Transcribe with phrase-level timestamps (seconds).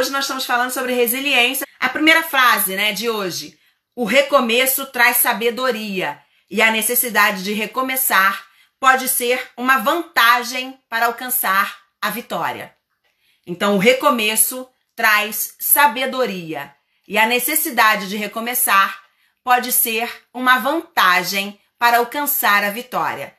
[0.00, 1.66] hoje nós estamos falando sobre resiliência.
[1.78, 3.58] A primeira frase, né, de hoje.
[3.94, 6.18] O recomeço traz sabedoria
[6.50, 8.46] e a necessidade de recomeçar
[8.78, 12.74] pode ser uma vantagem para alcançar a vitória.
[13.46, 14.66] Então, o recomeço
[14.96, 16.74] traz sabedoria
[17.06, 19.02] e a necessidade de recomeçar
[19.44, 23.36] pode ser uma vantagem para alcançar a vitória.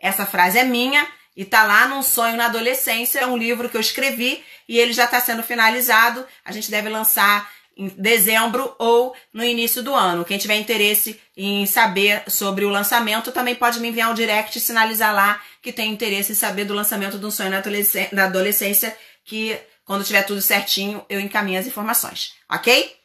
[0.00, 1.06] Essa frase é minha
[1.38, 4.92] e tá lá num sonho na adolescência, é um livro que eu escrevi e ele
[4.92, 6.26] já está sendo finalizado.
[6.44, 10.24] A gente deve lançar em dezembro ou no início do ano.
[10.24, 14.60] Quem tiver interesse em saber sobre o lançamento também pode me enviar um direct e
[14.60, 20.04] sinalizar lá que tem interesse em saber do lançamento um sonho na adolescência, que quando
[20.04, 22.96] tiver tudo certinho eu encaminho as informações, ok?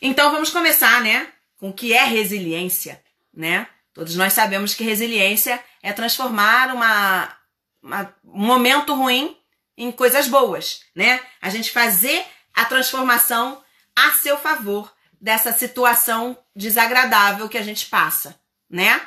[0.00, 1.28] Então vamos começar, né,
[1.58, 3.02] com o que é resiliência,
[3.34, 3.66] né?
[3.92, 7.36] Todos nós sabemos que resiliência é transformar uma,
[7.82, 9.36] uma, um momento ruim
[9.76, 11.20] em coisas boas, né?
[11.40, 13.62] A gente fazer a transformação
[13.96, 19.00] a seu favor dessa situação desagradável que a gente passa, né?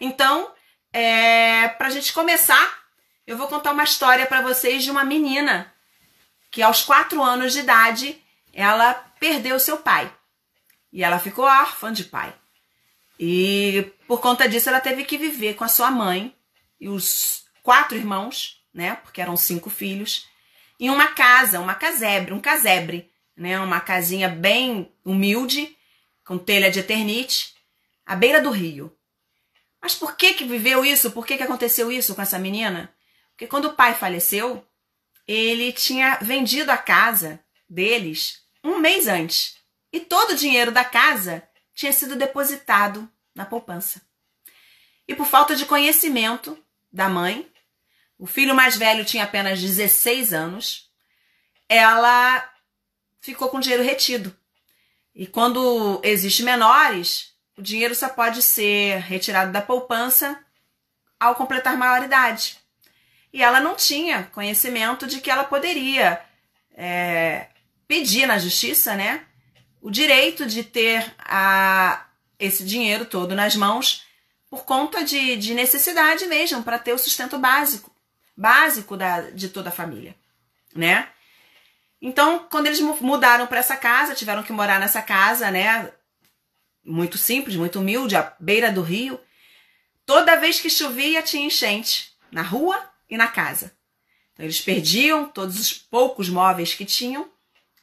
[0.00, 0.52] Então,
[0.92, 2.78] é, para a gente começar,
[3.26, 5.72] eu vou contar uma história para vocês de uma menina
[6.50, 8.20] que aos quatro anos de idade
[8.52, 10.12] ela perdeu seu pai
[10.92, 12.34] e ela ficou órfã de pai.
[13.22, 16.34] E por conta disso ela teve que viver com a sua mãe
[16.80, 18.94] e os quatro irmãos, né?
[18.94, 20.26] Porque eram cinco filhos,
[20.78, 23.60] em uma casa, uma casebre, um casebre, né?
[23.60, 25.76] Uma casinha bem humilde,
[26.24, 27.54] com telha de eternite,
[28.06, 28.90] à beira do rio.
[29.82, 31.10] Mas por que que viveu isso?
[31.10, 32.90] Por que que aconteceu isso com essa menina?
[33.32, 34.66] Porque quando o pai faleceu,
[35.28, 39.56] ele tinha vendido a casa deles um mês antes.
[39.92, 41.46] E todo o dinheiro da casa
[41.80, 44.02] tinha sido depositado na poupança.
[45.08, 47.50] E por falta de conhecimento da mãe,
[48.18, 50.90] o filho mais velho tinha apenas 16 anos,
[51.66, 52.46] ela
[53.18, 54.36] ficou com o dinheiro retido.
[55.14, 60.38] E quando existe menores, o dinheiro só pode ser retirado da poupança
[61.18, 62.58] ao completar maioridade.
[63.32, 66.22] E ela não tinha conhecimento de que ela poderia
[66.72, 67.48] é,
[67.88, 69.26] pedir na justiça, né,
[69.80, 72.06] o direito de ter a,
[72.38, 74.04] esse dinheiro todo nas mãos
[74.48, 77.94] por conta de, de necessidade mesmo, para ter o sustento básico,
[78.36, 80.16] básico da, de toda a família,
[80.74, 81.08] né?
[82.02, 85.92] Então, quando eles mudaram para essa casa, tiveram que morar nessa casa, né?
[86.84, 89.20] Muito simples, muito humilde, à beira do rio.
[90.06, 93.76] Toda vez que chovia, tinha enchente na rua e na casa.
[94.32, 97.30] Então, eles perdiam todos os poucos móveis que tinham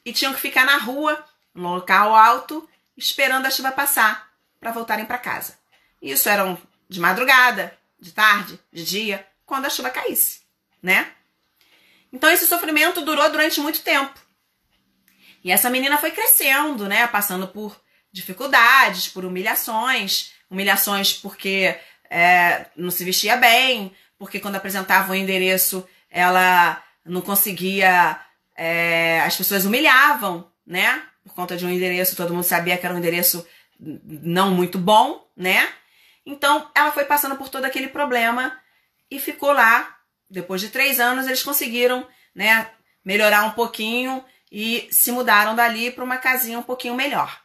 [0.04, 1.24] e tinham que ficar na rua
[1.58, 4.30] no local alto, esperando a chuva passar
[4.60, 5.58] para voltarem para casa.
[6.02, 6.58] Isso eram
[6.88, 10.42] de madrugada, de tarde, de dia, quando a chuva caísse,
[10.82, 11.12] né?
[12.12, 14.14] Então esse sofrimento durou durante muito tempo.
[15.44, 17.08] E essa menina foi crescendo, né?
[17.08, 17.80] Passando por
[18.12, 21.78] dificuldades, por humilhações, humilhações porque
[22.10, 28.20] é, não se vestia bem, porque quando apresentava o endereço ela não conseguia,
[28.56, 31.04] é, as pessoas humilhavam, né?
[31.28, 33.46] Por conta de um endereço, todo mundo sabia que era um endereço
[33.80, 35.70] não muito bom, né?
[36.26, 38.58] Então ela foi passando por todo aquele problema
[39.12, 39.96] e ficou lá.
[40.30, 42.70] Depois de três anos, eles conseguiram, né,
[43.04, 47.42] melhorar um pouquinho e se mudaram dali para uma casinha um pouquinho melhor.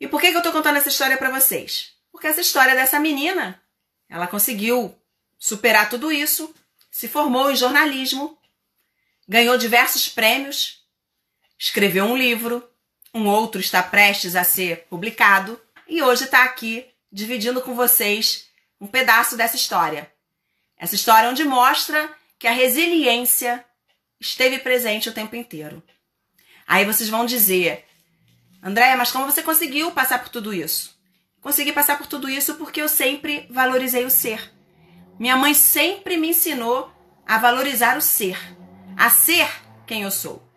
[0.00, 1.92] E por que, que eu tô contando essa história para vocês?
[2.12, 3.60] Porque essa história dessa menina,
[4.08, 4.96] ela conseguiu
[5.36, 6.54] superar tudo isso,
[6.90, 8.38] se formou em jornalismo,
[9.28, 10.77] ganhou diversos prêmios
[11.58, 12.66] escreveu um livro,
[13.12, 18.46] um outro está prestes a ser publicado e hoje está aqui dividindo com vocês
[18.80, 20.10] um pedaço dessa história.
[20.76, 22.08] Essa história onde mostra
[22.38, 23.64] que a resiliência
[24.20, 25.82] esteve presente o tempo inteiro.
[26.66, 27.84] Aí vocês vão dizer,
[28.62, 30.96] Andréia, mas como você conseguiu passar por tudo isso?
[31.40, 34.52] Consegui passar por tudo isso porque eu sempre valorizei o ser.
[35.18, 36.92] Minha mãe sempre me ensinou
[37.26, 38.38] a valorizar o ser,
[38.96, 39.48] a ser
[39.86, 40.47] quem eu sou.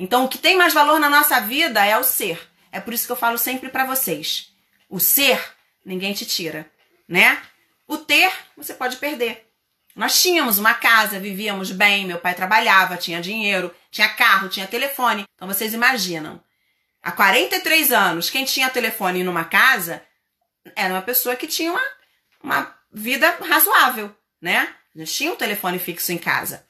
[0.00, 2.40] Então, o que tem mais valor na nossa vida é o ser.
[2.72, 4.50] É por isso que eu falo sempre para vocês.
[4.88, 5.38] O ser,
[5.84, 6.68] ninguém te tira,
[7.06, 7.38] né?
[7.86, 9.46] O ter, você pode perder.
[9.94, 15.26] Nós tínhamos uma casa, vivíamos bem, meu pai trabalhava, tinha dinheiro, tinha carro, tinha telefone.
[15.34, 16.42] Então vocês imaginam,
[17.02, 20.02] há 43 anos, quem tinha telefone numa casa
[20.74, 21.86] era uma pessoa que tinha uma,
[22.42, 24.74] uma vida razoável, né?
[24.96, 26.66] Gente tinha um telefone fixo em casa.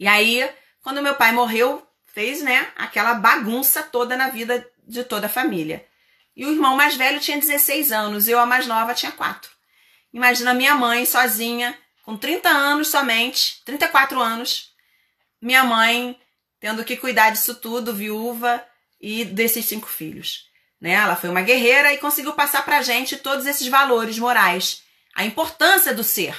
[0.00, 0.50] E aí,
[0.82, 1.87] quando meu pai morreu,
[2.18, 5.86] fez, né, aquela bagunça toda na vida de toda a família.
[6.34, 9.48] E o irmão mais velho tinha 16 anos, eu, a mais nova, tinha 4.
[10.12, 14.74] Imagina minha mãe sozinha, com 30 anos somente, 34 anos,
[15.40, 16.18] minha mãe
[16.58, 18.66] tendo que cuidar disso tudo, viúva
[19.00, 20.48] e desses cinco filhos.
[20.80, 20.94] Né?
[20.94, 24.82] Ela foi uma guerreira e conseguiu passar pra gente todos esses valores morais.
[25.14, 26.34] A importância do ser.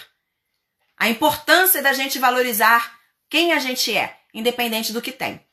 [0.98, 3.00] A importância da gente valorizar
[3.30, 5.48] quem a gente é, independente do que tem.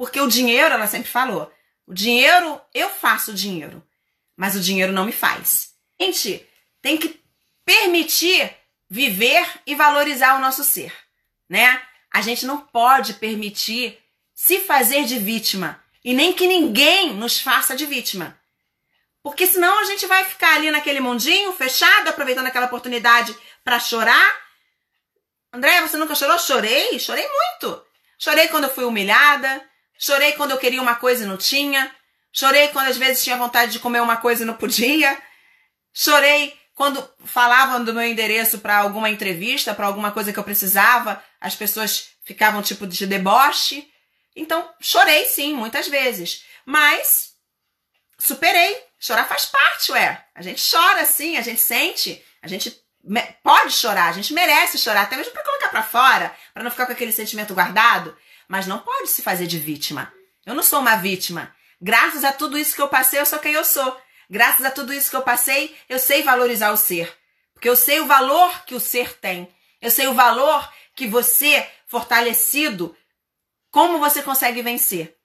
[0.00, 1.52] Porque o dinheiro, ela sempre falou,
[1.86, 3.86] o dinheiro, eu faço dinheiro,
[4.34, 5.74] mas o dinheiro não me faz.
[6.00, 6.48] Gente
[6.80, 7.22] tem que
[7.66, 8.50] permitir
[8.88, 10.90] viver e valorizar o nosso ser,
[11.46, 11.82] né?
[12.10, 14.02] A gente não pode permitir
[14.32, 18.40] se fazer de vítima e nem que ninguém nos faça de vítima.
[19.22, 24.40] Porque senão a gente vai ficar ali naquele mundinho fechado, aproveitando aquela oportunidade para chorar.
[25.52, 26.38] André, você nunca chorou?
[26.38, 27.84] Chorei, chorei muito.
[28.18, 29.68] Chorei quando eu fui humilhada,
[30.00, 31.94] chorei quando eu queria uma coisa e não tinha,
[32.32, 35.20] chorei quando às vezes tinha vontade de comer uma coisa e não podia,
[35.92, 41.22] chorei quando falavam do meu endereço para alguma entrevista, para alguma coisa que eu precisava,
[41.38, 43.86] as pessoas ficavam tipo de deboche.
[44.34, 46.42] Então, chorei sim, muitas vezes.
[46.64, 47.32] Mas
[48.18, 48.82] superei.
[48.98, 50.24] Chorar faz parte, ué.
[50.34, 52.74] A gente chora sim, a gente sente, a gente
[53.42, 56.86] pode chorar, a gente merece chorar, até mesmo para colocar para fora, para não ficar
[56.86, 58.16] com aquele sentimento guardado,
[58.50, 60.12] mas não pode se fazer de vítima.
[60.44, 61.54] Eu não sou uma vítima.
[61.80, 63.96] Graças a tudo isso que eu passei, eu sou quem eu sou.
[64.28, 67.16] Graças a tudo isso que eu passei, eu sei valorizar o ser.
[67.54, 69.48] Porque eu sei o valor que o ser tem.
[69.80, 72.96] Eu sei o valor que você, fortalecido,
[73.70, 75.16] como você consegue vencer,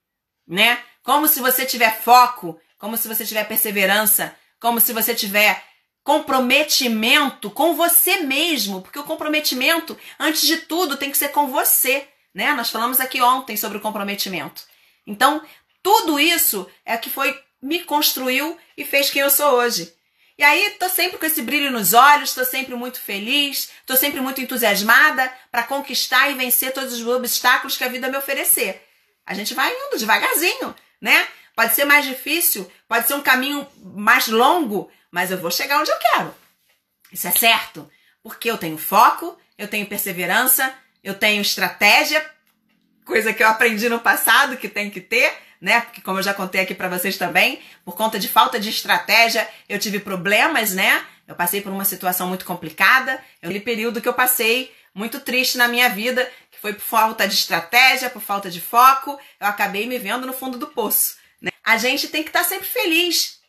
[0.48, 0.84] né?
[1.02, 5.64] Como se você tiver foco, como se você tiver perseverança, como se você tiver
[6.04, 12.08] comprometimento com você mesmo, porque o comprometimento, antes de tudo, tem que ser com você,
[12.36, 12.54] né?
[12.54, 14.64] Nós falamos aqui ontem sobre o comprometimento.
[15.08, 15.42] Então,
[15.82, 19.92] tudo isso é que foi me construiu e fez quem eu sou hoje.
[20.38, 24.20] E aí tô sempre com esse brilho nos olhos, tô sempre muito feliz, tô sempre
[24.20, 28.86] muito entusiasmada para conquistar e vencer todos os obstáculos que a vida me oferecer.
[29.26, 31.26] A gente vai indo devagarzinho, né?
[31.56, 35.90] Pode ser mais difícil, pode ser um caminho mais longo, mas eu vou chegar onde
[35.90, 36.36] eu quero.
[37.14, 37.90] Isso é certo,
[38.22, 42.26] porque eu tenho foco, eu tenho perseverança, eu tenho estratégia,
[43.06, 45.32] coisa que eu aprendi no passado que tem que ter,
[45.62, 45.82] né?
[45.82, 49.48] Porque como eu já contei aqui para vocês também, por conta de falta de estratégia,
[49.70, 51.06] eu tive problemas, né?
[51.28, 55.68] Eu passei por uma situação muito complicada, aquele período que eu passei muito triste na
[55.68, 60.00] minha vida, que foi por falta de estratégia, por falta de foco, eu acabei me
[60.00, 61.18] vendo no fundo do poço.
[61.40, 61.52] Né?
[61.64, 63.40] A gente tem que estar tá sempre feliz,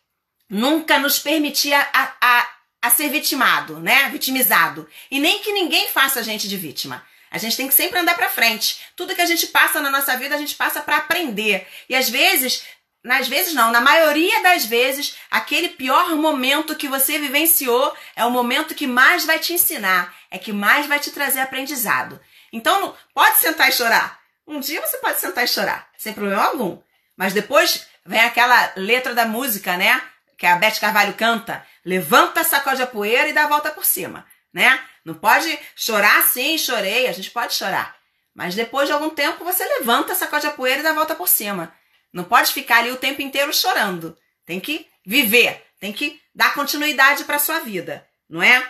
[0.50, 1.88] nunca nos permitir a,
[2.20, 2.48] a,
[2.82, 4.10] a ser vitimado, né?
[4.10, 4.86] Vitimizado.
[5.10, 7.02] E nem que ninguém faça a gente de vítima.
[7.30, 8.80] A gente tem que sempre andar para frente.
[8.94, 11.66] Tudo que a gente passa na nossa vida, a gente passa para aprender.
[11.88, 12.64] E às vezes,
[13.02, 18.30] nas vezes não, na maioria das vezes, aquele pior momento que você vivenciou é o
[18.30, 22.20] momento que mais vai te ensinar, é que mais vai te trazer aprendizado.
[22.52, 24.20] Então, pode sentar e chorar.
[24.46, 26.78] Um dia você pode sentar e chorar, sem problema algum.
[27.16, 30.00] Mas depois vem aquela letra da música, né?
[30.36, 34.26] Que a Beth Carvalho canta: levanta, sacode a poeira e dá a volta por cima,
[34.52, 34.80] né?
[35.06, 37.96] Não pode chorar sim, chorei, a gente pode chorar.
[38.34, 41.28] Mas depois de algum tempo você levanta, sacode a poeira e dá a volta por
[41.28, 41.72] cima.
[42.12, 44.18] Não pode ficar ali o tempo inteiro chorando.
[44.44, 48.68] Tem que viver, tem que dar continuidade para sua vida, não é?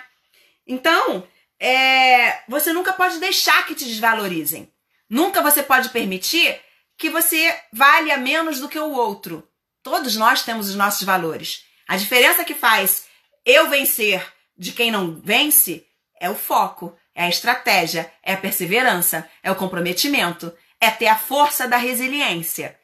[0.67, 1.27] Então,
[1.59, 4.71] é, você nunca pode deixar que te desvalorizem.
[5.09, 6.61] Nunca você pode permitir
[6.99, 9.49] que você valha menos do que o outro.
[9.83, 11.65] Todos nós temos os nossos valores.
[11.89, 13.07] A diferença que faz
[13.43, 14.23] eu vencer
[14.55, 15.87] de quem não vence
[16.21, 21.17] é o foco, é a estratégia, é a perseverança, é o comprometimento, é ter a
[21.17, 22.79] força da resiliência.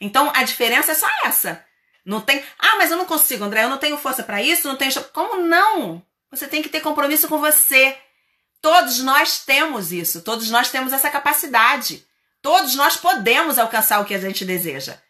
[0.00, 1.64] Então a diferença é só essa.
[2.04, 4.76] Não tem, ah, mas eu não consigo, André, eu não tenho força para isso, não
[4.76, 4.92] tenho.
[5.12, 6.02] Como não?
[6.30, 7.96] Você tem que ter compromisso com você.
[8.60, 12.06] Todos nós temos isso, todos nós temos essa capacidade.
[12.40, 15.00] Todos nós podemos alcançar o que a gente deseja.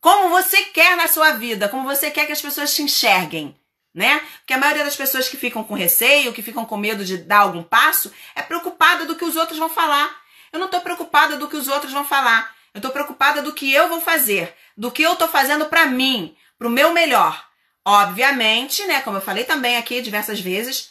[0.00, 3.58] Como você quer na sua vida, como você quer que as pessoas te enxerguem
[3.94, 4.20] né?
[4.38, 7.38] Porque a maioria das pessoas que ficam com receio, que ficam com medo de dar
[7.38, 10.14] algum passo, é preocupada do que os outros vão falar.
[10.52, 12.52] Eu não estou preocupada do que os outros vão falar.
[12.72, 16.36] Eu estou preocupada do que eu vou fazer, do que eu estou fazendo para mim,
[16.58, 17.46] para o meu melhor.
[17.84, 19.00] Obviamente, né?
[19.02, 20.90] Como eu falei também aqui diversas vezes,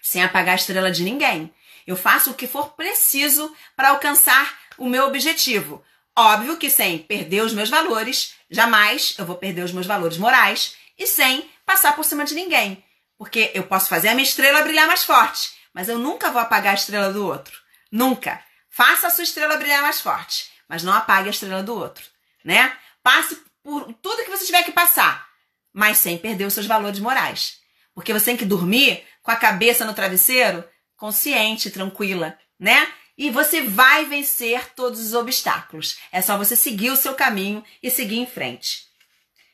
[0.00, 1.52] sem apagar a estrela de ninguém.
[1.86, 5.82] Eu faço o que for preciso para alcançar o meu objetivo.
[6.16, 10.76] Óbvio que sem perder os meus valores, jamais eu vou perder os meus valores morais
[10.98, 12.84] e sem passar por cima de ninguém.
[13.16, 16.72] Porque eu posso fazer a minha estrela brilhar mais forte, mas eu nunca vou apagar
[16.72, 17.58] a estrela do outro.
[17.90, 18.42] Nunca.
[18.68, 22.04] Faça a sua estrela brilhar mais forte, mas não apague a estrela do outro,
[22.44, 22.76] né?
[23.02, 25.26] Passe por tudo que você tiver que passar,
[25.72, 27.58] mas sem perder os seus valores morais.
[27.94, 30.64] Porque você tem que dormir com a cabeça no travesseiro,
[30.96, 32.90] consciente, tranquila, né?
[33.16, 35.98] e você vai vencer todos os obstáculos.
[36.10, 38.86] É só você seguir o seu caminho e seguir em frente.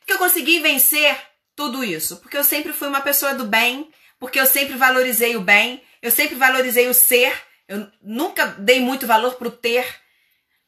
[0.07, 1.21] Que eu consegui vencer
[1.59, 5.41] tudo isso porque eu sempre fui uma pessoa do bem, porque eu sempre valorizei o
[5.41, 7.33] bem, eu sempre valorizei o ser,
[7.67, 9.85] eu nunca dei muito valor pro ter.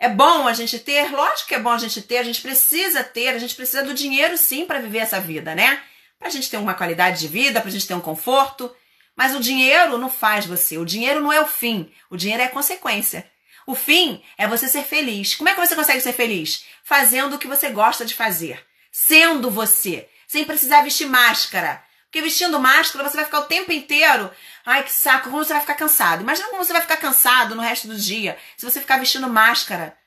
[0.00, 3.04] É bom a gente ter, lógico que é bom a gente ter, a gente precisa
[3.04, 5.80] ter, a gente precisa do dinheiro sim para viver essa vida, né?
[6.18, 8.75] Pra gente ter uma qualidade de vida, pra gente ter um conforto.
[9.14, 10.76] Mas o dinheiro não faz você.
[10.76, 11.88] O dinheiro não é o fim.
[12.11, 13.30] O dinheiro é consequência.
[13.64, 15.37] O fim é você ser feliz.
[15.37, 16.64] Como é que você consegue ser feliz?
[16.82, 18.61] Fazendo o que você gosta de fazer.
[18.90, 20.10] Sendo você.
[20.30, 21.82] Sem precisar vestir máscara.
[22.04, 24.30] Porque vestindo máscara você vai ficar o tempo inteiro.
[24.64, 26.20] Ai, que saco, como você vai ficar cansado.
[26.20, 29.99] Imagina como você vai ficar cansado no resto do dia se você ficar vestindo máscara.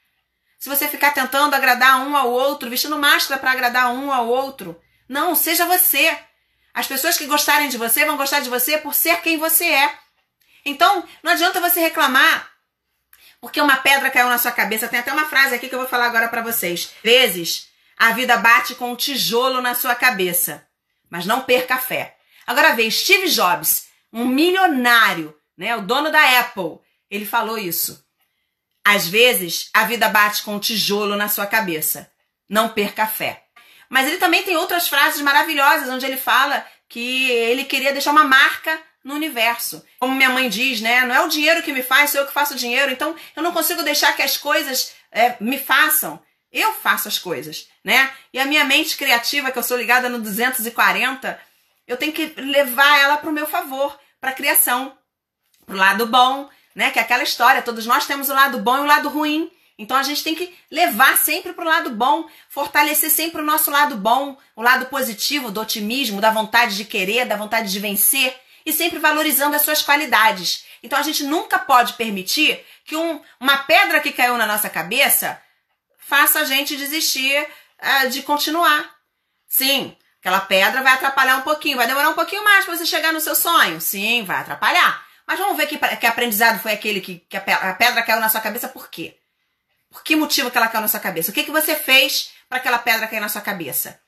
[0.57, 4.81] Se você ficar tentando agradar um ao outro, vestindo máscara para agradar um ao outro.
[5.09, 6.17] Não, seja você.
[6.73, 9.93] As pessoas que gostarem de você vão gostar de você por ser quem você é.
[10.63, 12.49] Então, não adianta você reclamar
[13.41, 14.87] porque uma pedra caiu na sua cabeça.
[14.87, 16.93] Tem até uma frase aqui que eu vou falar agora para vocês.
[17.03, 17.72] Vezes
[18.03, 20.67] a vida bate com um tijolo na sua cabeça,
[21.09, 22.17] mas não perca a fé.
[22.45, 26.79] Agora vê, Steve Jobs, um milionário, né, o dono da Apple,
[27.09, 28.05] ele falou isso.
[28.83, 32.11] Às vezes a vida bate com um tijolo na sua cabeça.
[32.49, 33.45] Não perca a fé.
[33.89, 38.25] Mas ele também tem outras frases maravilhosas onde ele fala que ele queria deixar uma
[38.25, 39.81] marca no universo.
[39.97, 41.05] Como minha mãe diz, né?
[41.05, 42.91] Não é o dinheiro que me faz, sou eu que faço o dinheiro.
[42.91, 46.21] Então eu não consigo deixar que as coisas é, me façam.
[46.53, 48.13] Eu faço as coisas, né?
[48.31, 51.39] E a minha mente criativa, que eu sou ligada no 240,
[51.87, 54.95] eu tenho que levar ela para o meu favor, para a criação,
[55.65, 56.91] para o lado bom, né?
[56.91, 59.51] Que é aquela história, todos nós temos o lado bom e o lado ruim.
[59.79, 63.71] Então a gente tem que levar sempre para o lado bom, fortalecer sempre o nosso
[63.71, 68.39] lado bom, o lado positivo do otimismo, da vontade de querer, da vontade de vencer
[68.63, 70.65] e sempre valorizando as suas qualidades.
[70.83, 75.41] Então a gente nunca pode permitir que um, uma pedra que caiu na nossa cabeça
[76.07, 77.47] faça a gente desistir
[77.81, 78.93] uh, de continuar.
[79.47, 83.13] Sim, aquela pedra vai atrapalhar um pouquinho, vai demorar um pouquinho mais para você chegar
[83.13, 83.79] no seu sonho.
[83.79, 85.05] Sim, vai atrapalhar.
[85.25, 88.41] Mas vamos ver que, que aprendizado foi aquele que, que a pedra caiu na sua
[88.41, 89.17] cabeça por quê?
[89.89, 91.29] Por que motivo que ela caiu na sua cabeça?
[91.29, 93.99] O que, que você fez para aquela pedra cair na sua cabeça?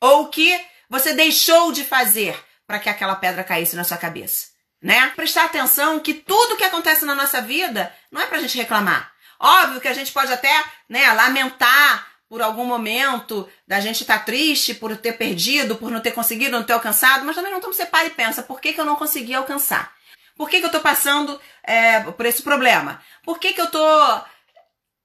[0.00, 4.48] Ou o que você deixou de fazer para que aquela pedra caísse na sua cabeça?
[4.80, 5.12] Né?
[5.16, 9.12] Prestar atenção que tudo que acontece na nossa vida não é para a gente reclamar.
[9.38, 14.24] Óbvio que a gente pode até né, lamentar por algum momento da gente estar tá
[14.24, 17.76] triste por ter perdido, por não ter conseguido, não ter alcançado, mas também não estamos
[17.76, 19.94] você para e pensa, por que, que eu não consegui alcançar?
[20.36, 23.00] Por que, que eu estou passando é, por esse problema?
[23.22, 24.24] Por que, que eu estou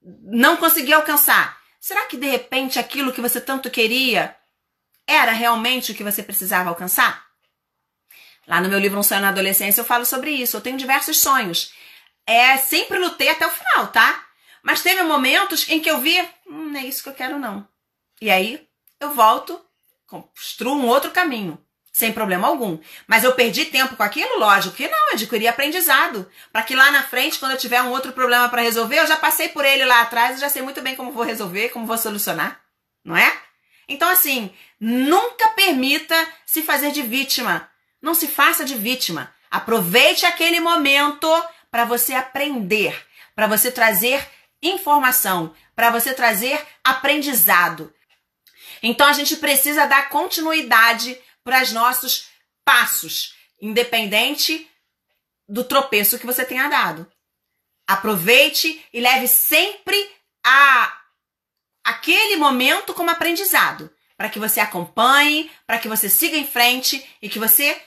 [0.02, 1.58] não conseguia alcançar.
[1.80, 4.36] Será que de repente aquilo que você tanto queria
[5.08, 7.26] era realmente o que você precisava alcançar?
[8.48, 10.58] Lá no meu livro Um Sonho na Adolescência eu falo sobre isso.
[10.58, 11.74] Eu tenho diversos sonhos.
[12.25, 14.25] É, sempre lutei até o final, tá?
[14.63, 17.68] Mas teve momentos em que eu vi, hum, não é isso que eu quero não.
[18.22, 18.68] E aí
[19.00, 19.60] eu volto,
[20.06, 21.58] construo um outro caminho
[21.92, 22.80] sem problema algum.
[23.06, 24.40] Mas eu perdi tempo com aquilo?
[24.40, 26.30] Lógico que não, adquiri aprendizado.
[26.51, 29.18] Para que lá na frente, quando eu tiver um outro problema para resolver, eu já
[29.18, 31.98] passei por ele lá atrás e já sei muito bem como vou resolver, como vou
[31.98, 32.62] solucionar.
[33.04, 33.38] Não é?
[33.88, 37.70] Então, assim, nunca permita se fazer de vítima.
[38.01, 39.34] Não se faça de vítima.
[39.50, 41.28] Aproveite aquele momento
[41.72, 44.30] para você aprender, para você trazer
[44.62, 47.92] informação, para você trazer aprendizado.
[48.84, 52.30] Então a gente precisa dar continuidade para os nossos
[52.63, 54.70] passos, independente
[55.48, 57.12] do tropeço que você tenha dado.
[57.88, 59.98] Aproveite e leve sempre
[60.46, 60.98] a
[61.84, 67.28] aquele momento como aprendizado, para que você acompanhe, para que você siga em frente e
[67.28, 67.82] que você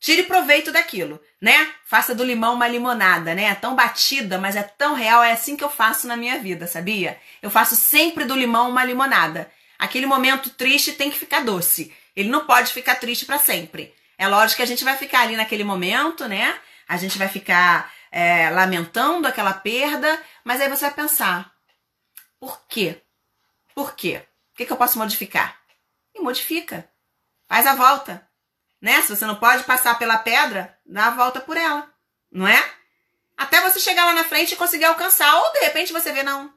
[0.00, 1.72] tire proveito daquilo, né?
[1.84, 3.44] Faça do limão uma limonada, né?
[3.44, 6.66] É tão batida, mas é tão real, é assim que eu faço na minha vida,
[6.66, 7.20] sabia?
[7.42, 9.50] Eu faço sempre do limão uma limonada.
[9.78, 11.94] Aquele momento triste tem que ficar doce.
[12.16, 13.94] Ele não pode ficar triste para sempre.
[14.18, 16.58] É lógico que a gente vai ficar ali naquele momento, né?
[16.88, 21.52] A gente vai ficar é, lamentando aquela perda, mas aí você vai pensar:
[22.38, 23.02] por quê?
[23.74, 24.22] Por quê?
[24.52, 25.58] O que, que eu posso modificar?
[26.14, 26.90] E modifica.
[27.48, 28.29] Faz a volta.
[28.80, 29.02] Né?
[29.02, 31.88] Se você não pode passar pela pedra, dá a volta por ela.
[32.30, 32.64] Não é?
[33.36, 35.34] Até você chegar lá na frente e conseguir alcançar.
[35.34, 36.52] Ou de repente você vê, não.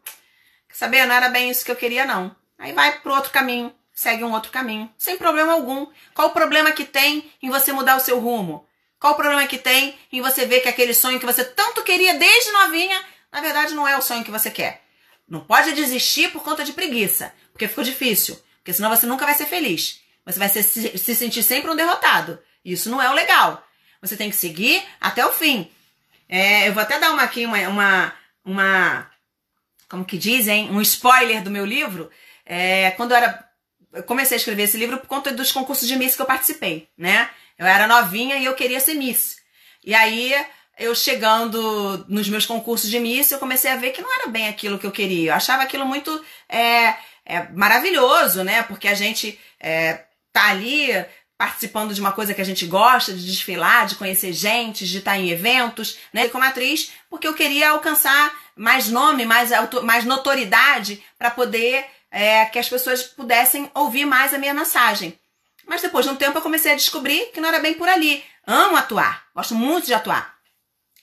[0.72, 1.06] Saber?
[1.06, 2.36] Não era bem isso que eu queria, não.
[2.58, 5.86] Aí vai pro outro caminho segue um outro caminho, sem problema algum.
[6.14, 8.68] Qual o problema que tem em você mudar o seu rumo?
[9.00, 12.16] Qual o problema que tem em você ver que aquele sonho que você tanto queria
[12.16, 14.82] desde novinha, na verdade não é o sonho que você quer?
[15.28, 19.36] Não pode desistir por conta de preguiça, porque ficou difícil, porque senão você nunca vai
[19.36, 20.02] ser feliz.
[20.26, 22.40] Você vai se, se sentir sempre um derrotado.
[22.64, 23.66] Isso não é o legal.
[24.02, 25.70] Você tem que seguir até o fim.
[26.28, 28.14] É, eu vou até dar uma aqui, uma, uma,
[28.44, 29.12] uma
[29.90, 32.10] como que dizem, um spoiler do meu livro.
[32.46, 33.48] É, quando eu era.
[33.92, 36.90] Eu comecei a escrever esse livro por conta dos concursos de Miss que eu participei,
[36.98, 37.30] né?
[37.60, 39.38] Eu era novinha e eu queria ser Miss.
[39.84, 40.34] E aí,
[40.80, 44.48] eu chegando nos meus concursos de Miss, eu comecei a ver que não era bem
[44.48, 45.32] aquilo que eu queria.
[45.32, 46.10] Eu achava aquilo muito
[46.50, 48.64] é, é maravilhoso, né?
[48.64, 50.90] Porque a gente é, tá ali
[51.38, 55.18] participando de uma coisa que a gente gosta, de desfilar, de conhecer gente, de estar
[55.18, 56.28] em eventos, né?
[56.30, 59.52] Como atriz, porque eu queria alcançar mais nome, mais,
[59.84, 65.18] mais notoriedade para poder é, que as pessoas pudessem ouvir mais a minha mensagem.
[65.68, 68.24] Mas depois de um tempo eu comecei a descobrir que não era bem por ali.
[68.46, 70.34] Amo atuar, gosto muito de atuar.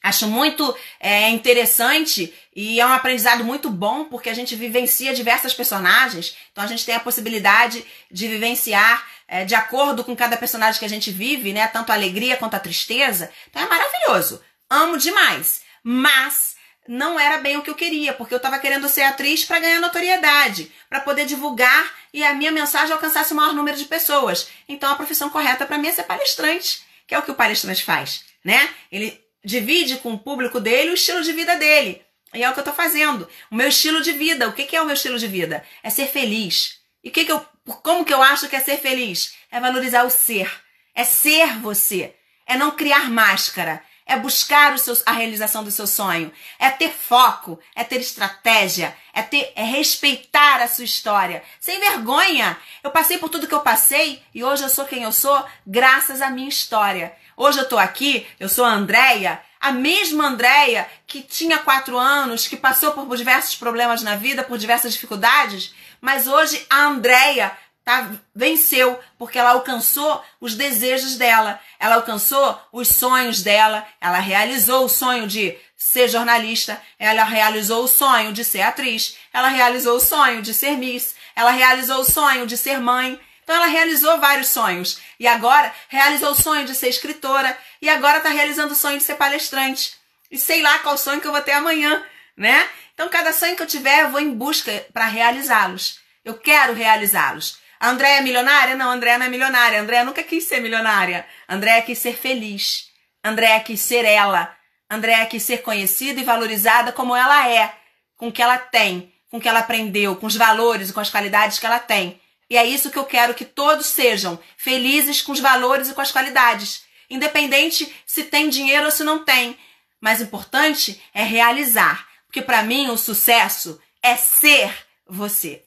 [0.02, 5.52] Acho muito é, interessante e é um aprendizado muito bom porque a gente vivencia diversas
[5.52, 10.80] personagens, então a gente tem a possibilidade de vivenciar é, de acordo com cada personagem
[10.80, 11.68] que a gente vive, né?
[11.68, 13.30] Tanto a alegria quanto a tristeza.
[13.48, 14.42] Então é maravilhoso.
[14.68, 15.62] Amo demais.
[15.84, 16.56] Mas
[16.88, 19.78] não era bem o que eu queria, porque eu estava querendo ser atriz para ganhar
[19.78, 24.48] notoriedade, para poder divulgar e a minha mensagem alcançasse o maior número de pessoas.
[24.68, 27.84] Então a profissão correta para mim é ser palestrante, que é o que o palestrante
[27.84, 28.68] faz, né?
[28.90, 32.02] Ele divide com o público dele o estilo de vida dele.
[32.34, 33.28] E é o que eu tô fazendo.
[33.48, 34.48] O meu estilo de vida.
[34.48, 35.64] O que, que é o meu estilo de vida?
[35.82, 36.80] É ser feliz.
[37.02, 37.44] E o que, que eu.
[37.82, 39.34] Como que eu acho que é ser feliz?
[39.50, 40.50] É valorizar o ser.
[40.94, 42.14] É ser você.
[42.46, 43.82] É não criar máscara.
[44.06, 46.32] É buscar seu, a realização do seu sonho.
[46.58, 47.60] É ter foco.
[47.76, 48.96] É ter estratégia.
[49.12, 51.42] É, ter, é respeitar a sua história.
[51.60, 52.58] Sem vergonha.
[52.82, 56.20] Eu passei por tudo que eu passei e hoje eu sou quem eu sou graças
[56.20, 57.14] à minha história.
[57.42, 62.46] Hoje eu tô aqui, eu sou a Andréia, a mesma Andréia que tinha quatro anos,
[62.46, 67.50] que passou por diversos problemas na vida, por diversas dificuldades, mas hoje a Andréia
[67.82, 74.84] tá, venceu, porque ela alcançou os desejos dela, ela alcançou os sonhos dela, ela realizou
[74.84, 80.00] o sonho de ser jornalista, ela realizou o sonho de ser atriz, ela realizou o
[80.00, 83.18] sonho de ser Miss, ela realizou o sonho de ser mãe,
[83.50, 85.00] então ela realizou vários sonhos.
[85.18, 87.58] E agora realizou o sonho de ser escritora.
[87.82, 89.94] E agora está realizando o sonho de ser palestrante.
[90.30, 92.00] E sei lá qual sonho que eu vou ter amanhã,
[92.36, 92.68] né?
[92.94, 95.98] Então, cada sonho que eu tiver, eu vou em busca para realizá-los.
[96.24, 97.58] Eu quero realizá-los.
[97.80, 98.76] A Andréia é milionária?
[98.76, 99.80] Não, a Andréia não é milionária.
[99.80, 101.26] A Andréia nunca quis ser milionária.
[101.48, 102.84] A Andréia quis ser feliz.
[103.20, 104.54] A Andréia quis ser ela.
[104.88, 107.74] A Andréia quis ser conhecida e valorizada como ela é,
[108.16, 111.00] com o que ela tem, com o que ela aprendeu, com os valores e com
[111.00, 112.20] as qualidades que ela tem.
[112.50, 116.00] E é isso que eu quero que todos sejam felizes com os valores e com
[116.00, 119.56] as qualidades, independente se tem dinheiro ou se não tem.
[120.00, 124.74] Mas o importante é realizar, porque para mim o sucesso é ser
[125.06, 125.64] você.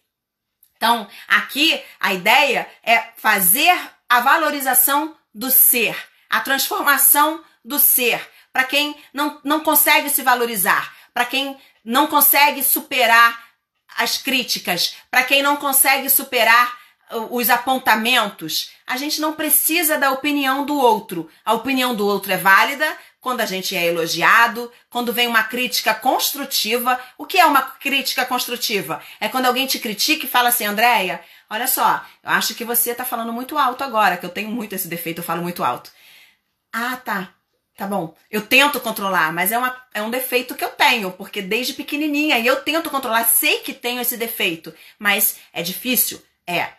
[0.76, 3.74] Então, aqui a ideia é fazer
[4.10, 5.96] a valorização do ser,
[6.30, 12.62] a transformação do ser, para quem não, não consegue se valorizar, para quem não consegue
[12.62, 13.43] superar
[13.98, 16.78] as críticas, para quem não consegue superar
[17.30, 21.30] os apontamentos, a gente não precisa da opinião do outro.
[21.46, 22.86] A opinião do outro é válida
[23.22, 27.00] quando a gente é elogiado, quando vem uma crítica construtiva.
[27.18, 29.02] O que é uma crítica construtiva?
[29.20, 32.92] É quando alguém te critica e fala assim, Andréia, olha só, eu acho que você
[32.92, 35.92] está falando muito alto agora, que eu tenho muito esse defeito, eu falo muito alto.
[36.74, 37.34] Ah, tá.
[37.76, 38.16] Tá bom.
[38.30, 42.38] Eu tento controlar, mas é, uma, é um defeito que eu tenho, porque desde pequenininha
[42.38, 46.22] e eu tento controlar, sei que tenho esse defeito, mas é difícil?
[46.46, 46.70] É.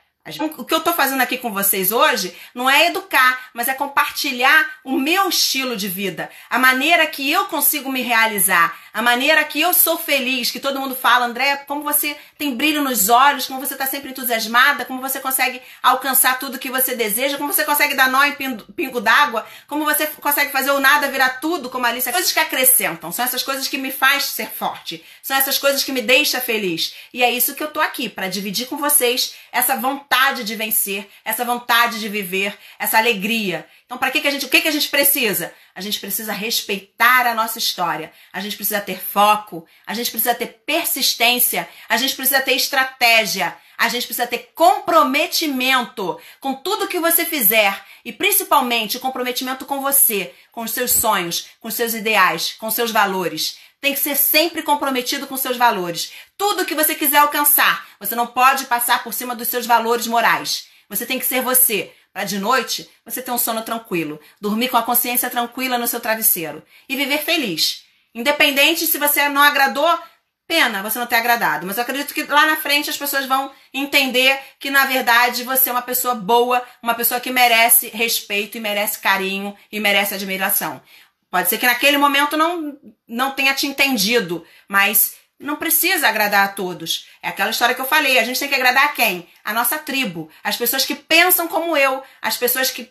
[0.58, 4.78] O que eu tô fazendo aqui com vocês hoje não é educar, mas é compartilhar
[4.82, 9.60] o meu estilo de vida, a maneira que eu consigo me realizar, a maneira que
[9.60, 13.58] eu sou feliz, que todo mundo fala, André, como você tem brilho nos olhos, como
[13.58, 17.96] você está sempre entusiasmada, como você consegue alcançar tudo que você deseja, como você consegue
[17.96, 21.88] dar nó em pingo d'água, como você consegue fazer o nada virar tudo, como a
[21.88, 22.08] Alice.
[22.12, 25.90] Coisas que acrescentam, são essas coisas que me faz ser forte, são essas coisas que
[25.90, 26.94] me deixam feliz.
[27.12, 31.08] E é isso que eu tô aqui, para dividir com vocês essa vontade de vencer,
[31.24, 33.66] essa vontade de viver, essa alegria.
[33.94, 35.54] Então, para que, que a gente, o que, que a gente precisa?
[35.72, 38.12] A gente precisa respeitar a nossa história.
[38.32, 39.64] A gente precisa ter foco.
[39.86, 41.68] A gente precisa ter persistência.
[41.88, 43.56] A gente precisa ter estratégia.
[43.78, 50.34] A gente precisa ter comprometimento com tudo que você fizer e principalmente comprometimento com você,
[50.50, 53.58] com os seus sonhos, com os seus ideais, com os seus valores.
[53.80, 56.12] Tem que ser sempre comprometido com seus valores.
[56.36, 60.66] Tudo que você quiser alcançar, você não pode passar por cima dos seus valores morais.
[60.88, 64.76] Você tem que ser você para de noite você ter um sono tranquilo, dormir com
[64.76, 67.84] a consciência tranquila no seu travesseiro e viver feliz.
[68.14, 69.98] Independente se você não agradou,
[70.46, 71.66] pena você não ter agradado.
[71.66, 75.70] Mas eu acredito que lá na frente as pessoas vão entender que na verdade você
[75.70, 80.80] é uma pessoa boa, uma pessoa que merece respeito e merece carinho e merece admiração.
[81.28, 86.52] Pode ser que naquele momento não, não tenha te entendido, mas não precisa agradar a
[86.52, 87.08] todos.
[87.22, 88.18] É aquela história que eu falei.
[88.18, 89.28] A gente tem que agradar a quem?
[89.44, 90.30] A nossa tribo.
[90.42, 92.02] As pessoas que pensam como eu.
[92.22, 92.90] As pessoas que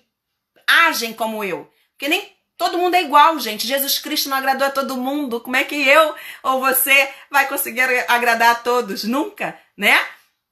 [0.68, 1.72] agem como eu.
[1.92, 3.68] Porque nem todo mundo é igual, gente.
[3.68, 5.40] Jesus Cristo não agradou a todo mundo.
[5.40, 9.04] Como é que eu ou você vai conseguir agradar a todos?
[9.04, 9.98] Nunca, né?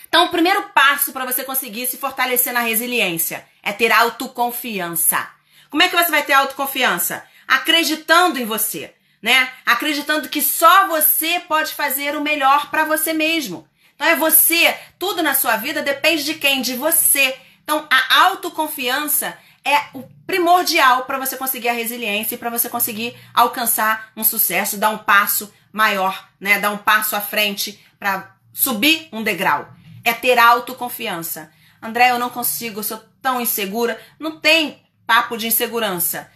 [0.07, 5.29] Então, o primeiro passo para você conseguir se fortalecer na resiliência é ter autoconfiança.
[5.69, 7.25] Como é que você vai ter autoconfiança?
[7.47, 9.51] Acreditando em você, né?
[9.65, 13.67] Acreditando que só você pode fazer o melhor para você mesmo.
[13.95, 16.61] Então é você, tudo na sua vida depende de quem?
[16.61, 17.37] De você.
[17.63, 23.15] Então, a autoconfiança é o primordial para você conseguir a resiliência e para você conseguir
[23.33, 26.59] alcançar um sucesso, dar um passo maior, né?
[26.59, 29.71] Dar um passo à frente para subir um degrau.
[30.03, 31.51] É ter autoconfiança.
[31.81, 33.99] André, eu não consigo, eu sou tão insegura.
[34.19, 36.31] Não tem papo de insegurança.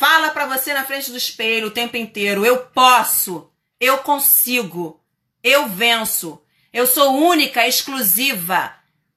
[0.00, 4.98] Fala para você na frente do espelho o tempo inteiro: eu posso, eu consigo,
[5.44, 6.40] eu venço,
[6.72, 8.74] eu sou única, exclusiva.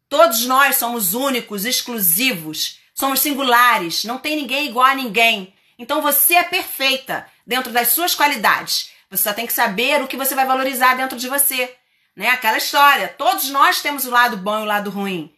[0.09, 2.79] Todos nós somos únicos, exclusivos.
[2.93, 5.53] Somos singulares, não tem ninguém igual a ninguém.
[5.79, 8.89] Então você é perfeita dentro das suas qualidades.
[9.09, 11.73] Você só tem que saber o que você vai valorizar dentro de você.
[12.13, 12.27] Né?
[12.27, 13.07] Aquela história.
[13.07, 15.33] Todos nós temos o lado bom e o lado ruim.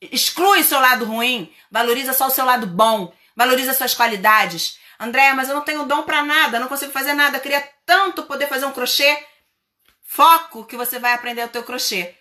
[0.00, 4.80] Exclui o seu lado ruim, valoriza só o seu lado bom, valoriza suas qualidades.
[4.98, 7.36] André, mas eu não tenho dom para nada, não consigo fazer nada.
[7.36, 9.16] Eu queria tanto poder fazer um crochê.
[10.02, 12.16] Foco que você vai aprender o teu crochê.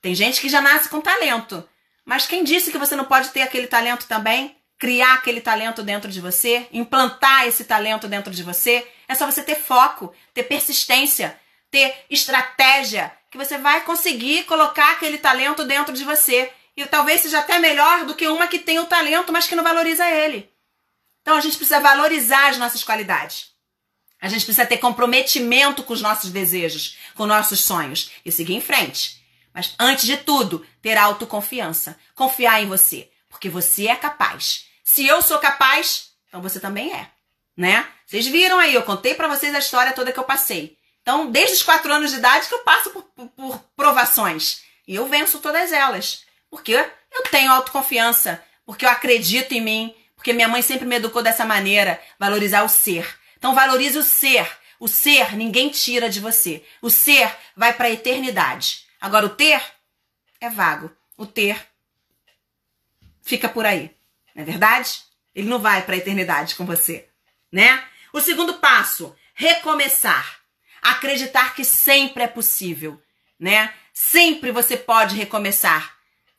[0.00, 1.68] Tem gente que já nasce com talento.
[2.04, 4.56] Mas quem disse que você não pode ter aquele talento também?
[4.78, 8.86] Criar aquele talento dentro de você, implantar esse talento dentro de você.
[9.08, 11.36] É só você ter foco, ter persistência,
[11.68, 16.52] ter estratégia, que você vai conseguir colocar aquele talento dentro de você.
[16.76, 19.62] E talvez seja até melhor do que uma que tem o talento, mas que não
[19.62, 20.50] valoriza ele.
[21.22, 23.54] Então a gente precisa valorizar as nossas qualidades.
[24.20, 28.60] A gente precisa ter comprometimento com os nossos desejos, com nossos sonhos e seguir em
[28.60, 29.22] frente.
[29.52, 31.98] Mas antes de tudo, ter autoconfiança.
[32.14, 33.10] Confiar em você.
[33.28, 34.66] Porque você é capaz.
[34.82, 37.10] Se eu sou capaz, então você também é.
[37.56, 37.86] Né?
[38.06, 40.76] Vocês viram aí, eu contei para vocês a história toda que eu passei.
[41.02, 44.62] Então, desde os quatro anos de idade que eu passo por, por, por provações.
[44.88, 46.23] E eu venço todas elas.
[46.54, 46.72] Porque
[47.10, 48.40] eu tenho autoconfiança.
[48.64, 49.94] Porque eu acredito em mim.
[50.14, 52.00] Porque minha mãe sempre me educou dessa maneira.
[52.16, 53.18] Valorizar o ser.
[53.36, 54.48] Então, valorize o ser.
[54.78, 56.64] O ser ninguém tira de você.
[56.80, 58.86] O ser vai para a eternidade.
[59.00, 59.60] Agora, o ter
[60.40, 60.96] é vago.
[61.16, 61.60] O ter
[63.20, 63.90] fica por aí.
[64.32, 65.00] Não é verdade?
[65.34, 67.08] Ele não vai para a eternidade com você,
[67.50, 67.82] né?
[68.12, 70.38] O segundo passo, recomeçar.
[70.80, 73.02] Acreditar que sempre é possível,
[73.40, 73.74] né?
[73.92, 75.93] Sempre você pode recomeçar.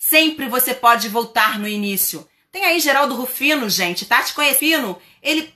[0.09, 2.27] Sempre você pode voltar no início.
[2.51, 4.99] Tem aí Geraldo Rufino, gente, Tati Conhecino.
[5.21, 5.53] Ele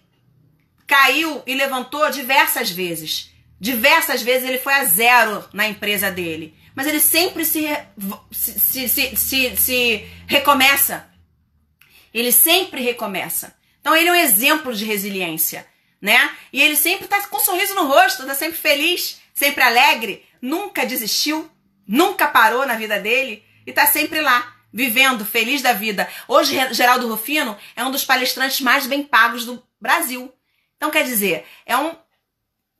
[0.88, 3.32] caiu e levantou diversas vezes.
[3.60, 7.66] Diversas vezes ele foi a zero na empresa dele mas ele sempre se,
[8.32, 11.10] se, se, se, se recomeça.
[12.14, 13.54] Ele sempre recomeça.
[13.82, 15.68] Então ele é um exemplo de resiliência,
[16.02, 16.34] né?
[16.54, 20.86] E ele sempre está com um sorriso no rosto, está sempre feliz, sempre alegre, nunca
[20.86, 21.52] desistiu,
[21.86, 26.10] nunca parou na vida dele e está sempre lá, vivendo, feliz da vida.
[26.28, 30.34] Hoje, Geraldo Rufino é um dos palestrantes mais bem pagos do Brasil.
[30.76, 31.96] Então, quer dizer, é um,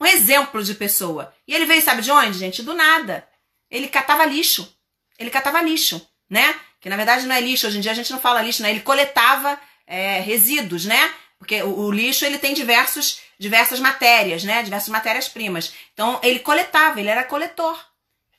[0.02, 1.34] um exemplo de pessoa.
[1.48, 2.62] E ele veio, sabe de onde, gente?
[2.62, 3.28] Do nada
[3.70, 4.76] ele catava lixo.
[5.18, 6.56] Ele catava lixo, né?
[6.80, 8.72] Que na verdade não é lixo, hoje em dia a gente não fala lixo, né?
[8.72, 11.14] Ele coletava é, resíduos, né?
[11.38, 14.64] Porque o, o, lixo ele tem diversos, diversas matérias, né?
[14.64, 15.74] Diversas matérias-primas.
[15.94, 17.80] Então ele coletava, ele era coletor.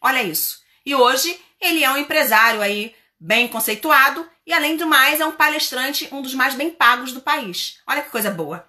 [0.01, 0.63] Olha isso.
[0.85, 5.33] E hoje ele é um empresário aí bem conceituado e além do mais é um
[5.33, 7.79] palestrante, um dos mais bem pagos do país.
[7.87, 8.69] Olha que coisa boa.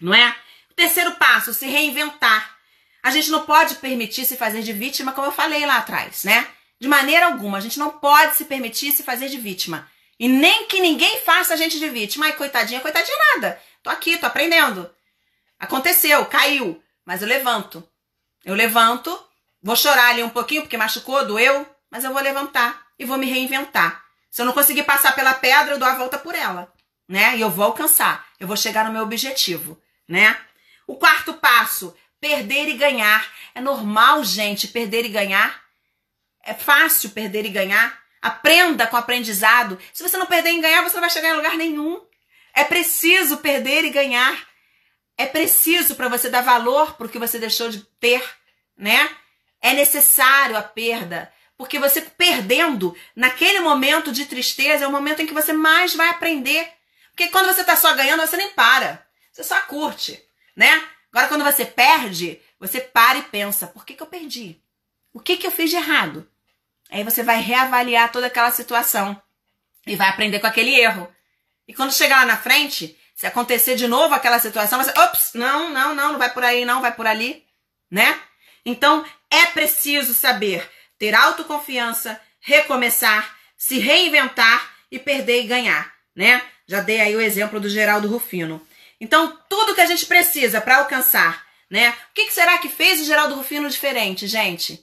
[0.00, 0.36] Não é?
[0.70, 2.56] O terceiro passo, se reinventar.
[3.02, 6.46] A gente não pode permitir se fazer de vítima, como eu falei lá atrás, né?
[6.80, 9.88] De maneira alguma, a gente não pode se permitir se fazer de vítima.
[10.18, 12.26] E nem que ninguém faça a gente de vítima.
[12.26, 13.60] Ai, coitadinha, coitadinha nada.
[13.82, 14.90] Tô aqui, tô aprendendo.
[15.58, 17.86] Aconteceu, caiu, mas eu levanto.
[18.44, 19.18] Eu levanto,
[19.62, 23.30] vou chorar ali um pouquinho porque machucou, doeu, mas eu vou levantar e vou me
[23.30, 24.02] reinventar.
[24.28, 26.72] Se eu não conseguir passar pela pedra, eu dou a volta por ela,
[27.08, 27.36] né?
[27.36, 28.26] E eu vou alcançar.
[28.40, 30.36] Eu vou chegar no meu objetivo, né?
[30.88, 33.30] O quarto passo Perder e ganhar.
[33.54, 35.62] É normal, gente, perder e ganhar.
[36.42, 38.00] É fácil perder e ganhar.
[38.22, 39.78] Aprenda com o aprendizado.
[39.92, 42.02] Se você não perder e ganhar, você não vai chegar em lugar nenhum.
[42.54, 44.42] É preciso perder e ganhar.
[45.18, 48.26] É preciso para você dar valor para o que você deixou de ter,
[48.74, 49.06] né?
[49.60, 55.26] É necessário a perda, porque você perdendo naquele momento de tristeza é o momento em
[55.26, 56.68] que você mais vai aprender.
[57.10, 59.06] Porque quando você está só ganhando, você nem para.
[59.32, 60.22] você só curte,
[60.56, 60.82] né?
[61.12, 64.60] Agora, quando você perde, você para e pensa: por que, que eu perdi?
[65.12, 66.28] O que, que eu fiz de errado?
[66.90, 69.20] Aí você vai reavaliar toda aquela situação
[69.86, 71.08] e vai aprender com aquele erro.
[71.68, 75.70] E quando chegar lá na frente, se acontecer de novo aquela situação, você, ops, não,
[75.70, 77.46] não, não, não vai por aí, não, vai por ali,
[77.90, 78.20] né?
[78.66, 80.68] Então, é preciso saber
[81.04, 86.42] ter autoconfiança, recomeçar, se reinventar e perder e ganhar, né?
[86.66, 88.66] Já dei aí o exemplo do Geraldo Rufino.
[88.98, 91.90] Então, tudo que a gente precisa para alcançar, né?
[91.90, 94.82] O que, que será que fez o Geraldo Rufino diferente, gente?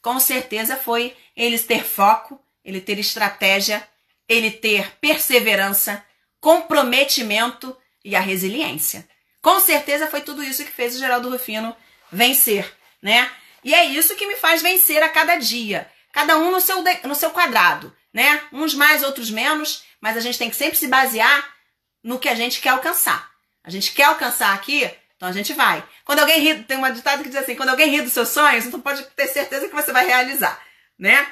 [0.00, 3.84] Com certeza foi ele ter foco, ele ter estratégia,
[4.28, 6.04] ele ter perseverança,
[6.40, 9.04] comprometimento e a resiliência.
[9.42, 11.74] Com certeza foi tudo isso que fez o Geraldo Rufino
[12.12, 13.28] vencer, né?
[13.66, 15.90] E é isso que me faz vencer a cada dia.
[16.12, 18.40] Cada um no seu, no seu quadrado, né?
[18.52, 21.52] Uns mais, outros menos, mas a gente tem que sempre se basear
[22.00, 23.28] no que a gente quer alcançar.
[23.64, 25.82] A gente quer alcançar aqui, então a gente vai.
[26.04, 28.66] Quando alguém ri, tem uma ditado que diz assim: quando alguém ri dos seus sonhos,
[28.66, 30.62] então pode ter certeza que você vai realizar,
[30.96, 31.26] né?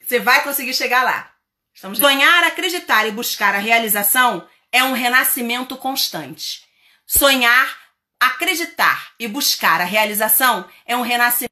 [0.00, 1.32] Você vai conseguir chegar lá.
[1.74, 6.62] Estamos sonhar, acreditar e buscar a realização é um renascimento constante.
[7.04, 7.76] Sonhar,
[8.20, 11.51] acreditar e buscar a realização é um renascimento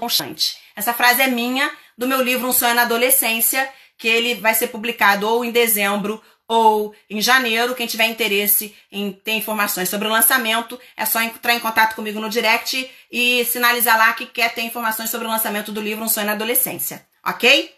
[0.00, 0.56] constante.
[0.74, 4.68] Essa frase é minha do meu livro Um Sonho na Adolescência, que ele vai ser
[4.68, 7.74] publicado ou em dezembro ou em janeiro.
[7.74, 12.18] Quem tiver interesse em ter informações sobre o lançamento, é só entrar em contato comigo
[12.18, 16.08] no direct e sinalizar lá que quer ter informações sobre o lançamento do livro Um
[16.08, 17.74] Sonho na Adolescência, ok?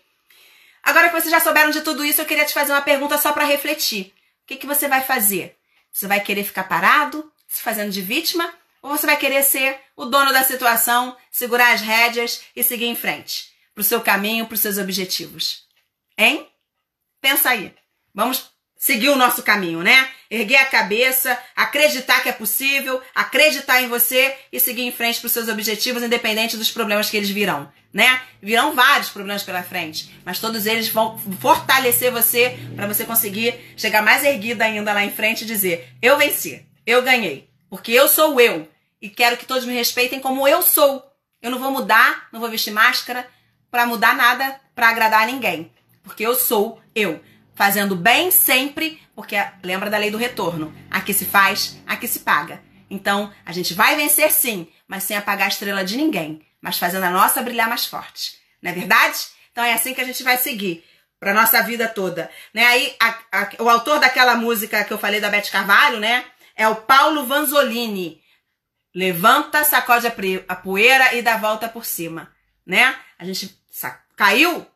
[0.85, 3.33] Agora que vocês já souberam de tudo isso, eu queria te fazer uma pergunta só
[3.33, 4.15] para refletir.
[4.45, 5.57] O que, que você vai fazer?
[5.91, 8.55] Você vai querer ficar parado, se fazendo de vítima?
[8.83, 12.97] Ou você vai querer ser o dono da situação, segurar as rédeas e seguir em
[12.97, 13.51] frente?
[13.75, 15.65] Para o seu caminho, para os seus objetivos?
[16.17, 16.49] Hein?
[17.21, 17.75] Pensa aí.
[18.15, 20.09] Vamos seguir o nosso caminho, né?
[20.31, 25.27] Erguer a cabeça, acreditar que é possível, acreditar em você e seguir em frente para
[25.27, 28.23] os seus objetivos, independente dos problemas que eles virão, né?
[28.41, 34.03] Virão vários problemas pela frente, mas todos eles vão fortalecer você para você conseguir chegar
[34.03, 38.39] mais erguida ainda lá em frente e dizer: eu venci, eu ganhei, porque eu sou
[38.41, 38.69] eu
[39.01, 41.07] e quero que todos me respeitem como eu sou.
[41.41, 43.27] Eu não vou mudar, não vou vestir máscara
[43.71, 47.23] para mudar nada, para agradar ninguém, porque eu sou eu
[47.55, 50.75] fazendo bem sempre, porque lembra da lei do retorno.
[50.91, 52.63] Aqui se faz, aqui se paga.
[52.91, 57.05] Então, a gente vai vencer sim, mas sem apagar a estrela de ninguém, mas fazendo
[57.05, 58.39] a nossa brilhar mais forte.
[58.61, 59.19] Não é verdade?
[59.53, 60.85] Então é assim que a gente vai seguir
[61.19, 62.65] para nossa vida toda, né?
[62.65, 66.25] Aí a, a, o autor daquela música que eu falei da Beth Carvalho, né,
[66.57, 68.23] é o Paulo Vanzolini.
[68.95, 70.07] Levanta, sacode
[70.49, 72.33] a, poeira e dá volta por cima,
[72.67, 72.99] né?
[73.19, 73.57] A gente
[74.17, 74.67] caiu,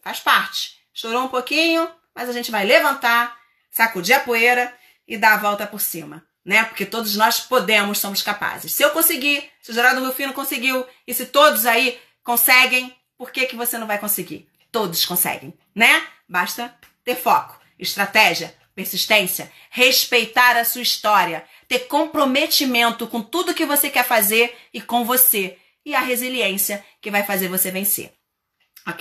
[0.00, 0.78] faz parte.
[0.92, 3.36] Chorou um pouquinho, mas a gente vai levantar,
[3.70, 4.72] sacudir a poeira
[5.06, 6.64] e dar a volta por cima, né?
[6.64, 8.72] Porque todos nós podemos, somos capazes.
[8.72, 13.46] Se eu conseguir, se o Geraldo Rufino conseguiu, e se todos aí conseguem, por que,
[13.46, 14.48] que você não vai conseguir?
[14.70, 16.06] Todos conseguem, né?
[16.28, 23.88] Basta ter foco, estratégia, persistência, respeitar a sua história, ter comprometimento com tudo que você
[23.88, 28.12] quer fazer e com você, e a resiliência que vai fazer você vencer.